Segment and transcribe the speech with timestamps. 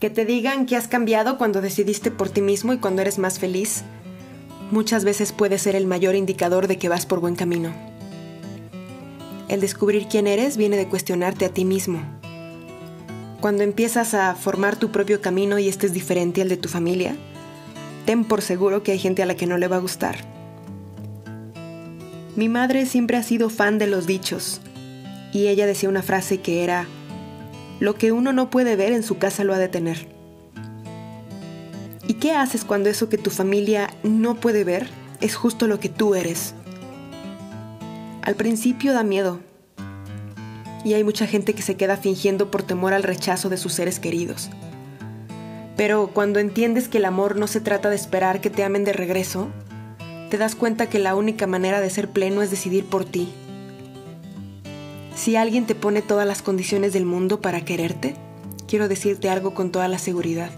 [0.00, 3.38] Que te digan que has cambiado cuando decidiste por ti mismo y cuando eres más
[3.38, 3.82] feliz,
[4.70, 7.72] muchas veces puede ser el mayor indicador de que vas por buen camino.
[9.48, 12.02] El descubrir quién eres viene de cuestionarte a ti mismo.
[13.40, 17.16] Cuando empiezas a formar tu propio camino y este es diferente al de tu familia,
[18.04, 20.16] ten por seguro que hay gente a la que no le va a gustar.
[22.34, 24.60] Mi madre siempre ha sido fan de los dichos
[25.32, 26.86] y ella decía una frase que era,
[27.80, 30.08] lo que uno no puede ver en su casa lo ha de tener.
[32.08, 34.88] ¿Y qué haces cuando eso que tu familia no puede ver
[35.20, 36.54] es justo lo que tú eres?
[38.22, 39.40] Al principio da miedo.
[40.84, 43.98] Y hay mucha gente que se queda fingiendo por temor al rechazo de sus seres
[43.98, 44.50] queridos.
[45.76, 48.92] Pero cuando entiendes que el amor no se trata de esperar que te amen de
[48.92, 49.48] regreso,
[50.30, 53.32] te das cuenta que la única manera de ser pleno es decidir por ti
[55.16, 58.14] si alguien te pone todas las condiciones del mundo para quererte,
[58.68, 60.50] quiero decirte algo con toda la seguridad.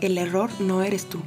[0.00, 1.20] El error no eres tú.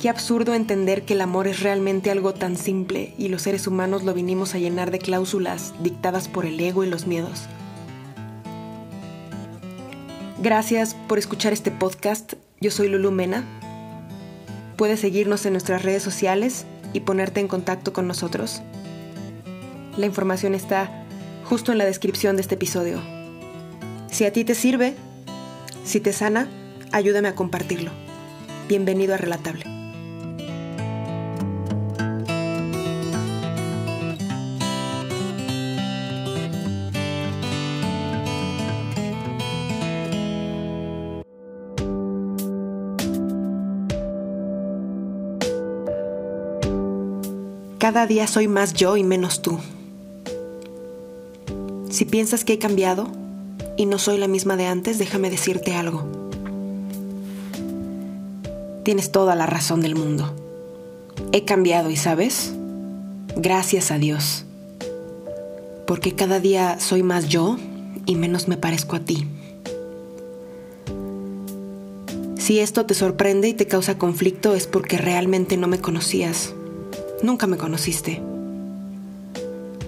[0.00, 4.04] Qué absurdo entender que el amor es realmente algo tan simple y los seres humanos
[4.04, 7.46] lo vinimos a llenar de cláusulas dictadas por el ego y los miedos.
[10.42, 12.34] Gracias por escuchar este podcast.
[12.60, 13.42] Yo soy Lulu Mena.
[14.76, 18.60] Puedes seguirnos en nuestras redes sociales y ponerte en contacto con nosotros.
[19.96, 20.90] La información está
[21.44, 23.00] justo en la descripción de este episodio.
[24.10, 24.94] Si a ti te sirve,
[25.84, 26.48] si te sana,
[26.92, 27.90] ayúdame a compartirlo.
[28.68, 29.64] Bienvenido a Relatable.
[47.78, 49.58] Cada día soy más yo y menos tú.
[51.96, 53.08] Si piensas que he cambiado
[53.78, 56.04] y no soy la misma de antes, déjame decirte algo.
[58.82, 60.30] Tienes toda la razón del mundo.
[61.32, 62.52] He cambiado y sabes,
[63.34, 64.44] gracias a Dios.
[65.86, 67.56] Porque cada día soy más yo
[68.04, 69.26] y menos me parezco a ti.
[72.36, 76.52] Si esto te sorprende y te causa conflicto es porque realmente no me conocías.
[77.22, 78.20] Nunca me conociste.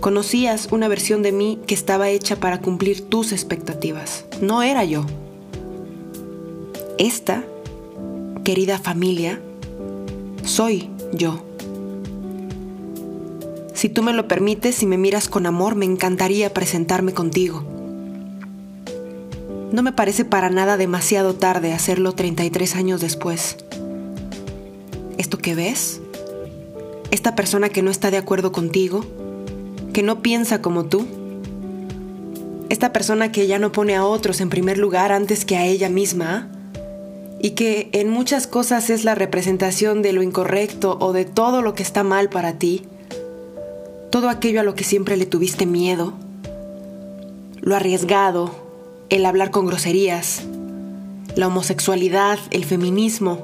[0.00, 4.24] Conocías una versión de mí que estaba hecha para cumplir tus expectativas.
[4.40, 5.04] No era yo.
[6.98, 7.44] Esta,
[8.44, 9.40] querida familia,
[10.44, 11.42] soy yo.
[13.74, 17.64] Si tú me lo permites y me miras con amor, me encantaría presentarme contigo.
[19.72, 23.56] No me parece para nada demasiado tarde hacerlo 33 años después.
[25.18, 26.00] ¿Esto que ves?
[27.10, 29.04] ¿Esta persona que no está de acuerdo contigo?
[29.98, 31.08] Que no piensa como tú.
[32.68, 35.88] Esta persona que ya no pone a otros en primer lugar antes que a ella
[35.88, 36.46] misma.
[37.42, 41.74] Y que en muchas cosas es la representación de lo incorrecto o de todo lo
[41.74, 42.84] que está mal para ti,
[44.10, 46.12] todo aquello a lo que siempre le tuviste miedo,
[47.60, 48.54] lo arriesgado,
[49.08, 50.44] el hablar con groserías,
[51.34, 53.42] la homosexualidad, el feminismo,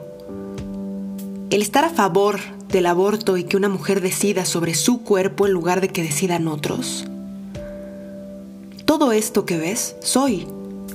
[1.50, 2.38] el estar a favor
[2.74, 6.48] del aborto y que una mujer decida sobre su cuerpo en lugar de que decidan
[6.48, 7.04] otros.
[8.84, 10.48] Todo esto que ves soy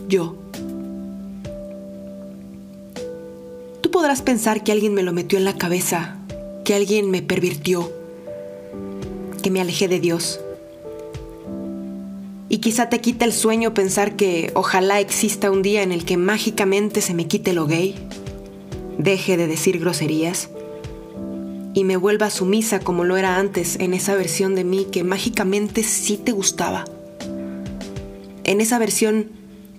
[0.09, 0.35] yo.
[3.79, 6.17] Tú podrás pensar que alguien me lo metió en la cabeza,
[6.66, 7.90] que alguien me pervirtió,
[9.41, 10.41] que me alejé de Dios.
[12.50, 16.17] Y quizá te quita el sueño pensar que ojalá exista un día en el que
[16.17, 17.96] mágicamente se me quite lo gay,
[18.97, 20.50] deje de decir groserías
[21.79, 25.81] y me vuelva sumisa como lo era antes en esa versión de mí que mágicamente
[25.81, 26.84] sí te gustaba.
[28.44, 29.31] En esa versión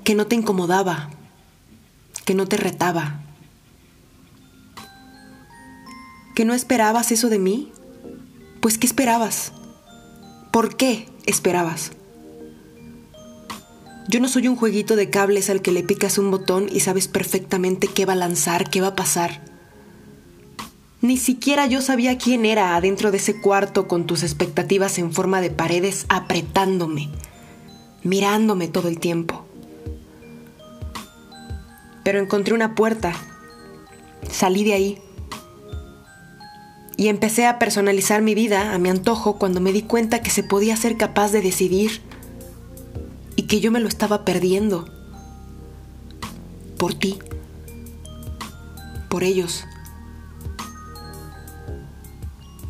[0.03, 1.11] que no te incomodaba,
[2.25, 3.21] que no te retaba.
[6.35, 7.71] ¿Que no esperabas eso de mí?
[8.63, 9.53] Pues ¿qué esperabas?
[10.51, 11.93] ¿Por qué esperabas?
[14.09, 17.09] Yo no soy un jueguito de cables al que le picas un botón y sabes
[17.09, 19.50] perfectamente qué va a lanzar, qué va a pasar.
[21.03, 25.41] Ni siquiera yo sabía quién era adentro de ese cuarto con tus expectativas en forma
[25.41, 27.09] de paredes apretándome,
[28.03, 29.47] mirándome todo el tiempo.
[32.05, 33.15] Pero encontré una puerta,
[34.31, 34.99] salí de ahí
[36.99, 40.43] y empecé a personalizar mi vida a mi antojo cuando me di cuenta que se
[40.43, 42.03] podía ser capaz de decidir
[43.37, 44.87] y que yo me lo estaba perdiendo
[46.77, 47.19] por ti,
[49.09, 49.65] por ellos.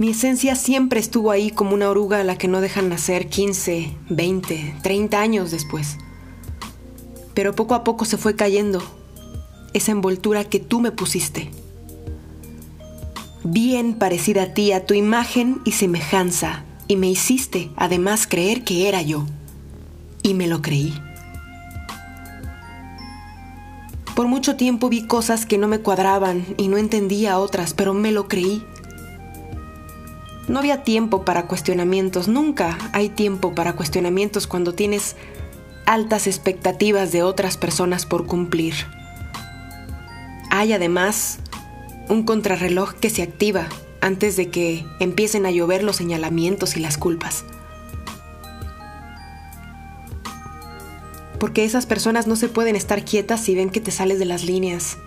[0.00, 3.94] Mi esencia siempre estuvo ahí como una oruga a la que no dejan nacer 15,
[4.08, 5.98] 20, 30 años después.
[7.34, 8.82] Pero poco a poco se fue cayendo
[9.74, 11.50] esa envoltura que tú me pusiste.
[13.44, 18.88] Bien parecida a ti, a tu imagen y semejanza, y me hiciste además creer que
[18.88, 19.26] era yo.
[20.22, 20.94] Y me lo creí.
[24.16, 28.12] Por mucho tiempo vi cosas que no me cuadraban y no entendía otras, pero me
[28.12, 28.64] lo creí.
[30.50, 35.14] No había tiempo para cuestionamientos, nunca hay tiempo para cuestionamientos cuando tienes
[35.86, 38.74] altas expectativas de otras personas por cumplir.
[40.50, 41.38] Hay además
[42.08, 43.68] un contrarreloj que se activa
[44.00, 47.44] antes de que empiecen a llover los señalamientos y las culpas.
[51.38, 54.42] Porque esas personas no se pueden estar quietas si ven que te sales de las
[54.42, 54.98] líneas.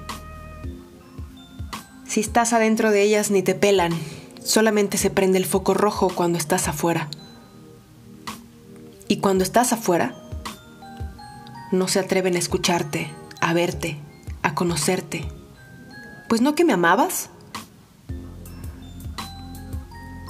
[2.07, 3.91] Si estás adentro de ellas ni te pelan,
[4.43, 7.09] solamente se prende el foco rojo cuando estás afuera.
[9.07, 10.15] Y cuando estás afuera,
[11.71, 13.09] no se atreven a escucharte,
[13.41, 13.97] a verte,
[14.41, 15.25] a conocerte.
[16.29, 17.29] Pues no que me amabas.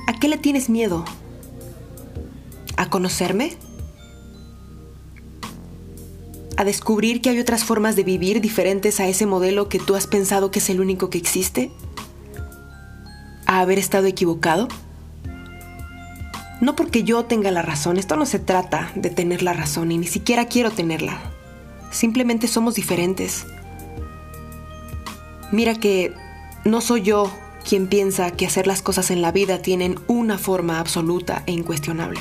[0.08, 1.06] ¿A qué le tienes miedo?
[2.78, 3.58] ¿A conocerme?
[6.56, 10.08] ¿A descubrir que hay otras formas de vivir diferentes a ese modelo que tú has
[10.08, 11.72] pensado que es el único que existe?
[13.54, 14.68] ¿A haber estado equivocado?
[16.60, 20.00] No porque yo tenga la razón, esto no se trata de tener la razón y
[20.00, 21.20] ni siquiera quiero tenerla.
[21.92, 23.46] Simplemente somos diferentes.
[25.52, 26.16] Mira que
[26.66, 27.32] no soy yo
[27.64, 32.20] quien piensa que hacer las cosas en la vida tienen una forma absoluta e incuestionable.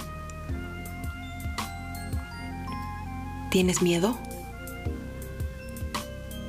[3.51, 4.19] ¿Tienes miedo?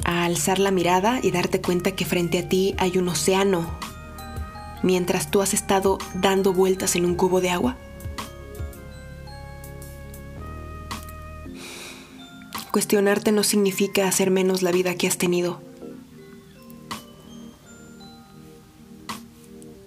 [0.03, 3.81] A alzar la mirada y darte cuenta que frente a ti hay un océano,
[4.83, 7.77] mientras tú has estado dando vueltas en un cubo de agua.
[12.71, 15.61] Cuestionarte no significa hacer menos la vida que has tenido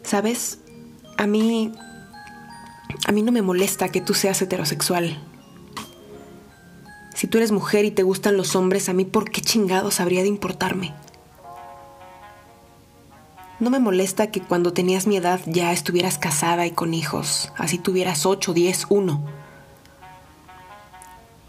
[0.06, 0.60] ¿Sabes?
[1.16, 1.72] A mí...
[3.08, 5.20] A mí no me molesta que tú seas heterosexual.
[7.14, 10.22] Si tú eres mujer y te gustan los hombres, a mí por qué chingados habría
[10.22, 10.94] de importarme.
[13.58, 17.78] No me molesta que cuando tenías mi edad ya estuvieras casada y con hijos, así
[17.78, 19.24] tuvieras 8, 10, 1.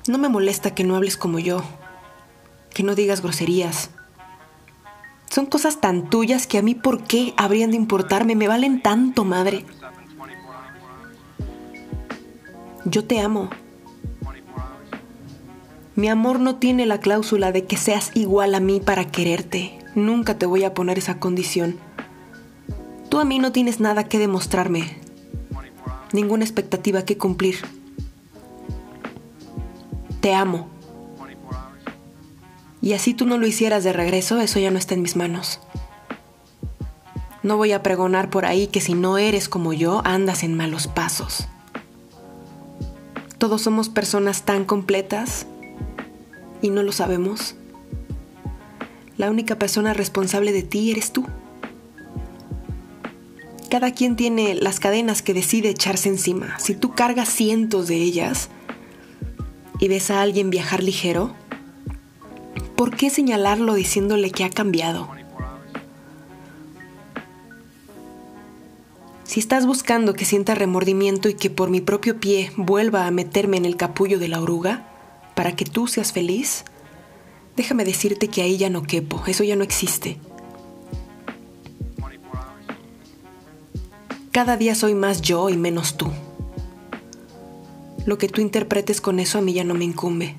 [0.08, 1.62] No me molesta que no hables como yo,
[2.74, 3.90] que no digas groserías,
[5.38, 9.24] son cosas tan tuyas que a mí por qué habrían de importarme, me valen tanto,
[9.24, 9.66] madre.
[12.86, 13.50] Yo te amo.
[15.96, 19.78] Mi amor no tiene la cláusula de que seas igual a mí para quererte.
[19.96, 21.78] Nunca te voy a poner esa condición.
[23.18, 24.96] Tú a mí no tienes nada que demostrarme,
[26.14, 27.58] ninguna expectativa que cumplir.
[30.22, 30.68] Te amo.
[32.80, 35.60] Y así tú no lo hicieras de regreso, eso ya no está en mis manos.
[37.42, 40.86] No voy a pregonar por ahí que si no eres como yo, andas en malos
[40.86, 41.48] pasos.
[43.40, 45.48] Todos somos personas tan completas
[46.62, 47.56] y no lo sabemos.
[49.18, 51.26] La única persona responsable de ti eres tú.
[53.80, 56.58] Cada quien tiene las cadenas que decide echarse encima.
[56.58, 58.50] Si tú cargas cientos de ellas
[59.80, 61.36] y ves a alguien viajar ligero,
[62.76, 65.08] ¿por qué señalarlo diciéndole que ha cambiado?
[69.26, 73.58] Si estás buscando que sienta remordimiento y que por mi propio pie vuelva a meterme
[73.58, 74.88] en el capullo de la oruga,
[75.36, 76.66] para que tú seas feliz,
[77.56, 80.18] déjame decirte que ahí ya no quepo, eso ya no existe.
[84.38, 86.12] Cada día soy más yo y menos tú.
[88.06, 90.36] Lo que tú interpretes con eso a mí ya no me incumbe.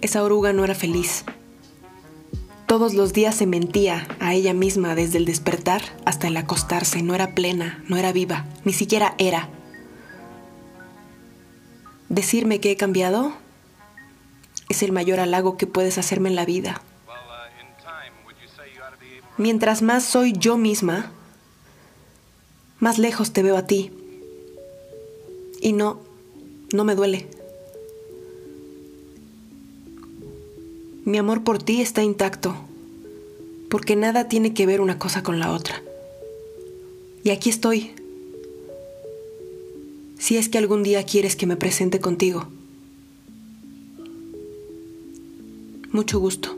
[0.00, 1.24] Esa oruga no era feliz.
[2.68, 7.02] Todos los días se mentía a ella misma desde el despertar hasta el acostarse.
[7.02, 9.48] No era plena, no era viva, ni siquiera era.
[12.08, 13.32] Decirme que he cambiado
[14.68, 16.80] es el mayor halago que puedes hacerme en la vida.
[19.36, 21.10] Mientras más soy yo misma,
[22.78, 23.90] más lejos te veo a ti.
[25.60, 26.00] Y no,
[26.72, 27.26] no me duele.
[31.04, 32.56] Mi amor por ti está intacto,
[33.70, 35.82] porque nada tiene que ver una cosa con la otra.
[37.22, 37.92] Y aquí estoy.
[40.18, 42.48] Si es que algún día quieres que me presente contigo.
[45.92, 46.56] Mucho gusto.